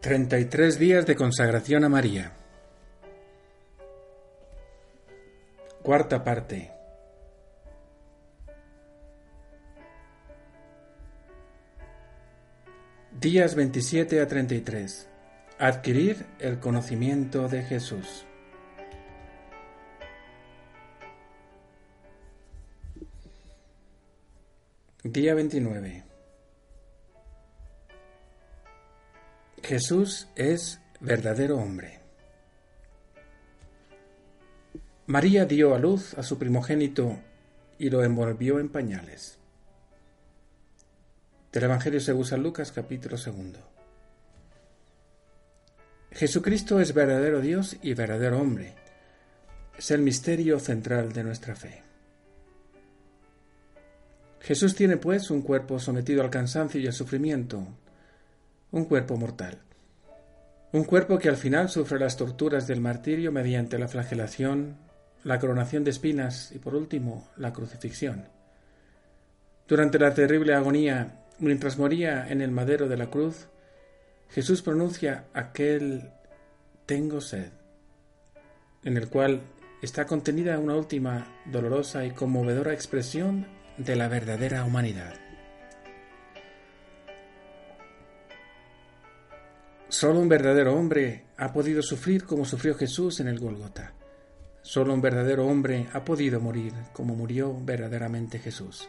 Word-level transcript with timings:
33 0.00 0.78
días 0.78 1.06
de 1.06 1.16
consagración 1.16 1.82
a 1.82 1.88
María. 1.88 2.32
Cuarta 5.82 6.22
parte. 6.22 6.70
Días 13.20 13.56
27 13.56 14.20
a 14.20 14.28
33. 14.28 15.08
Adquirir 15.58 16.26
el 16.38 16.60
conocimiento 16.60 17.48
de 17.48 17.64
Jesús. 17.64 18.24
Día 25.02 25.34
29. 25.34 26.07
Jesús 29.68 30.28
es 30.34 30.80
verdadero 30.98 31.58
hombre. 31.58 32.00
María 35.04 35.44
dio 35.44 35.74
a 35.74 35.78
luz 35.78 36.14
a 36.14 36.22
su 36.22 36.38
primogénito 36.38 37.18
y 37.78 37.90
lo 37.90 38.02
envolvió 38.02 38.60
en 38.60 38.70
pañales. 38.70 39.36
Del 41.52 41.64
Evangelio 41.64 42.00
según 42.00 42.24
San 42.24 42.42
Lucas 42.42 42.72
capítulo 42.72 43.18
segundo. 43.18 43.58
Jesucristo 46.12 46.80
es 46.80 46.94
verdadero 46.94 47.42
Dios 47.42 47.76
y 47.82 47.92
verdadero 47.92 48.40
hombre. 48.40 48.74
Es 49.76 49.90
el 49.90 50.00
misterio 50.00 50.60
central 50.60 51.12
de 51.12 51.24
nuestra 51.24 51.54
fe. 51.54 51.82
Jesús 54.40 54.74
tiene 54.74 54.96
pues 54.96 55.30
un 55.30 55.42
cuerpo 55.42 55.78
sometido 55.78 56.22
al 56.22 56.30
cansancio 56.30 56.80
y 56.80 56.86
al 56.86 56.94
sufrimiento, 56.94 57.66
un 58.70 58.84
cuerpo 58.84 59.16
mortal. 59.16 59.58
Un 60.72 60.84
cuerpo 60.84 61.18
que 61.18 61.28
al 61.28 61.36
final 61.36 61.70
sufre 61.70 61.98
las 61.98 62.16
torturas 62.16 62.66
del 62.66 62.80
martirio 62.80 63.32
mediante 63.32 63.78
la 63.78 63.88
flagelación, 63.88 64.76
la 65.24 65.38
coronación 65.38 65.84
de 65.84 65.90
espinas 65.90 66.52
y 66.52 66.58
por 66.58 66.74
último 66.74 67.28
la 67.36 67.52
crucifixión. 67.52 68.28
Durante 69.66 69.98
la 69.98 70.12
terrible 70.12 70.54
agonía, 70.54 71.24
mientras 71.38 71.78
moría 71.78 72.28
en 72.28 72.42
el 72.42 72.50
madero 72.50 72.88
de 72.88 72.96
la 72.96 73.08
cruz, 73.08 73.48
Jesús 74.28 74.60
pronuncia 74.60 75.24
aquel 75.32 76.10
tengo 76.84 77.20
sed, 77.20 77.50
en 78.84 78.96
el 78.96 79.08
cual 79.08 79.40
está 79.80 80.06
contenida 80.06 80.58
una 80.58 80.76
última 80.76 81.26
dolorosa 81.46 82.04
y 82.04 82.10
conmovedora 82.10 82.74
expresión 82.74 83.46
de 83.78 83.96
la 83.96 84.08
verdadera 84.08 84.64
humanidad. 84.64 85.27
Solo 89.90 90.20
un 90.20 90.28
verdadero 90.28 90.76
hombre 90.76 91.24
ha 91.38 91.50
podido 91.50 91.80
sufrir 91.80 92.24
como 92.24 92.44
sufrió 92.44 92.74
Jesús 92.74 93.20
en 93.20 93.28
el 93.28 93.40
Gólgota. 93.40 93.94
Solo 94.60 94.92
un 94.92 95.00
verdadero 95.00 95.46
hombre 95.46 95.88
ha 95.94 96.04
podido 96.04 96.40
morir 96.40 96.74
como 96.92 97.14
murió 97.14 97.56
verdaderamente 97.64 98.38
Jesús. 98.38 98.86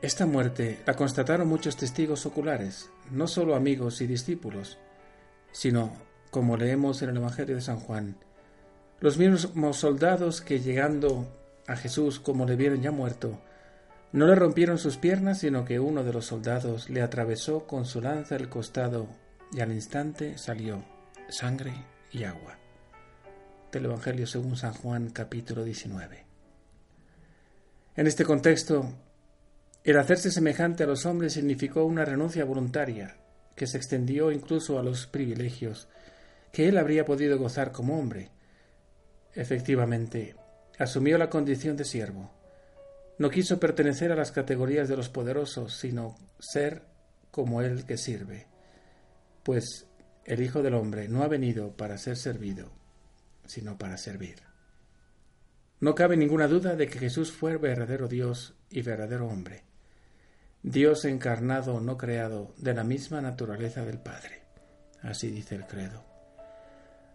Esta 0.00 0.24
muerte 0.24 0.80
la 0.86 0.94
constataron 0.94 1.46
muchos 1.46 1.76
testigos 1.76 2.24
oculares, 2.24 2.88
no 3.10 3.26
solo 3.26 3.54
amigos 3.54 4.00
y 4.00 4.06
discípulos, 4.06 4.78
sino, 5.52 5.92
como 6.30 6.56
leemos 6.56 7.02
en 7.02 7.10
el 7.10 7.18
Evangelio 7.18 7.56
de 7.56 7.60
San 7.60 7.80
Juan, 7.80 8.16
los 9.00 9.18
mismos 9.18 9.76
soldados 9.76 10.40
que 10.40 10.60
llegando 10.60 11.28
a 11.66 11.76
Jesús 11.76 12.18
como 12.18 12.46
le 12.46 12.56
vieron 12.56 12.80
ya 12.80 12.92
muerto, 12.92 13.38
no 14.12 14.26
le 14.26 14.36
rompieron 14.36 14.78
sus 14.78 14.96
piernas, 14.96 15.40
sino 15.40 15.66
que 15.66 15.80
uno 15.80 16.02
de 16.02 16.14
los 16.14 16.24
soldados 16.24 16.88
le 16.88 17.02
atravesó 17.02 17.66
con 17.66 17.84
su 17.84 18.00
lanza 18.00 18.36
el 18.36 18.48
costado 18.48 19.06
y 19.54 19.60
al 19.60 19.72
instante 19.72 20.36
salió 20.36 20.84
sangre 21.28 21.72
y 22.10 22.24
agua. 22.24 22.58
Del 23.70 23.84
Evangelio 23.84 24.26
según 24.26 24.56
San 24.56 24.74
Juan 24.74 25.10
capítulo 25.10 25.62
19. 25.62 26.26
En 27.96 28.06
este 28.08 28.24
contexto, 28.24 28.92
el 29.84 29.96
hacerse 29.98 30.32
semejante 30.32 30.82
a 30.82 30.86
los 30.86 31.06
hombres 31.06 31.34
significó 31.34 31.84
una 31.84 32.04
renuncia 32.04 32.44
voluntaria 32.44 33.16
que 33.54 33.68
se 33.68 33.76
extendió 33.76 34.32
incluso 34.32 34.78
a 34.78 34.82
los 34.82 35.06
privilegios 35.06 35.88
que 36.50 36.68
él 36.68 36.76
habría 36.76 37.04
podido 37.04 37.38
gozar 37.38 37.70
como 37.70 37.98
hombre. 37.98 38.30
Efectivamente, 39.34 40.34
asumió 40.78 41.16
la 41.16 41.30
condición 41.30 41.76
de 41.76 41.84
siervo. 41.84 42.32
No 43.18 43.30
quiso 43.30 43.60
pertenecer 43.60 44.10
a 44.10 44.16
las 44.16 44.32
categorías 44.32 44.88
de 44.88 44.96
los 44.96 45.08
poderosos, 45.08 45.76
sino 45.76 46.16
ser 46.40 46.82
como 47.30 47.62
él 47.62 47.84
que 47.86 47.96
sirve 47.96 48.53
pues 49.44 49.86
el 50.24 50.42
Hijo 50.42 50.62
del 50.62 50.74
Hombre 50.74 51.08
no 51.08 51.22
ha 51.22 51.28
venido 51.28 51.76
para 51.76 51.98
ser 51.98 52.16
servido, 52.16 52.72
sino 53.44 53.78
para 53.78 53.96
servir. 53.96 54.36
No 55.80 55.94
cabe 55.94 56.16
ninguna 56.16 56.48
duda 56.48 56.76
de 56.76 56.88
que 56.88 56.98
Jesús 56.98 57.30
fue 57.30 57.58
verdadero 57.58 58.08
Dios 58.08 58.54
y 58.70 58.82
verdadero 58.82 59.28
hombre, 59.28 59.64
Dios 60.62 61.04
encarnado, 61.04 61.78
no 61.80 61.98
creado, 61.98 62.54
de 62.56 62.72
la 62.72 62.84
misma 62.84 63.20
naturaleza 63.20 63.84
del 63.84 63.98
Padre. 63.98 64.44
Así 65.02 65.30
dice 65.30 65.56
el 65.56 65.66
credo. 65.66 66.02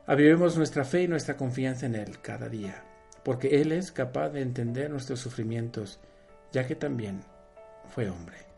Avivemos 0.05 0.55
nuestra 0.55 0.85
fe 0.85 1.01
y 1.01 1.07
nuestra 1.07 1.35
confianza 1.35 1.87
en 1.87 1.95
Él 1.95 2.21
cada 2.21 2.47
día, 2.47 2.83
porque 3.23 3.59
Él 3.59 3.71
es 3.71 3.91
capaz 3.91 4.29
de 4.29 4.41
entender 4.41 4.91
nuestros 4.91 5.19
sufrimientos, 5.19 5.99
ya 6.51 6.67
que 6.67 6.75
también 6.75 7.21
fue 7.87 8.07
hombre. 8.07 8.48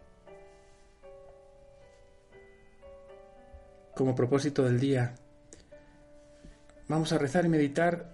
Como 4.01 4.15
propósito 4.15 4.63
del 4.63 4.79
día, 4.79 5.13
vamos 6.87 7.13
a 7.13 7.19
rezar 7.19 7.45
y 7.45 7.49
meditar 7.49 8.09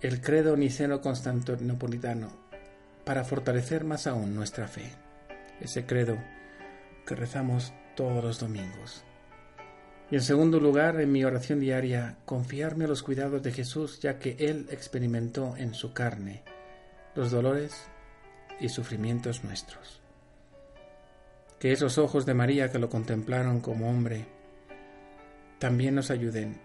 el 0.00 0.20
credo 0.20 0.56
niceno-constantinopolitano 0.56 2.28
para 3.04 3.24
fortalecer 3.24 3.82
más 3.82 4.06
aún 4.06 4.32
nuestra 4.32 4.68
fe. 4.68 4.92
Ese 5.60 5.86
credo 5.86 6.16
que 7.04 7.16
rezamos 7.16 7.72
todos 7.96 8.22
los 8.22 8.38
domingos. 8.38 9.02
Y 10.08 10.14
en 10.14 10.20
segundo 10.20 10.60
lugar, 10.60 11.00
en 11.00 11.10
mi 11.10 11.24
oración 11.24 11.58
diaria, 11.58 12.16
confiarme 12.26 12.84
a 12.84 12.88
los 12.88 13.02
cuidados 13.02 13.42
de 13.42 13.50
Jesús, 13.50 13.98
ya 13.98 14.20
que 14.20 14.36
Él 14.38 14.68
experimentó 14.70 15.56
en 15.56 15.74
su 15.74 15.92
carne 15.92 16.44
los 17.16 17.32
dolores 17.32 17.88
y 18.60 18.68
sufrimientos 18.68 19.42
nuestros. 19.42 20.00
Que 21.58 21.72
esos 21.72 21.98
ojos 21.98 22.24
de 22.24 22.34
María 22.34 22.70
que 22.70 22.78
lo 22.78 22.88
contemplaron 22.88 23.58
como 23.58 23.90
hombre 23.90 24.33
también 25.64 25.94
nos 25.94 26.10
ayuden 26.10 26.60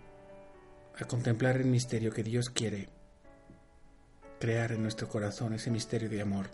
a 1.00 1.06
contemplar 1.06 1.56
el 1.56 1.68
misterio 1.68 2.12
que 2.12 2.22
Dios 2.22 2.50
quiere 2.50 2.90
crear 4.42 4.74
en 4.74 4.82
nuestro 4.82 5.08
corazón, 5.08 5.54
ese 5.54 5.72
misterio 5.72 6.10
de 6.10 6.22
amor. 6.22 6.48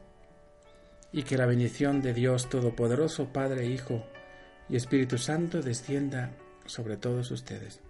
Y 1.11 1.23
que 1.23 1.39
la 1.39 1.47
bendición 1.47 2.03
de 2.03 2.13
Dios 2.13 2.47
Todopoderoso, 2.47 3.33
Padre, 3.33 3.65
Hijo 3.65 4.05
y 4.69 4.75
Espíritu 4.75 5.17
Santo 5.17 5.63
descienda 5.63 6.33
sobre 6.67 6.97
todos 6.97 7.31
ustedes. 7.31 7.81